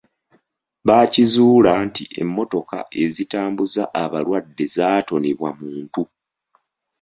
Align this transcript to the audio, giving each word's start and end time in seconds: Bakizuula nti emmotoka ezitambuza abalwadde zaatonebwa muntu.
Bakizuula 0.87 1.71
nti 1.85 2.03
emmotoka 2.21 2.79
ezitambuza 3.03 3.83
abalwadde 4.03 4.63
zaatonebwa 4.75 5.49
muntu. 5.59 6.01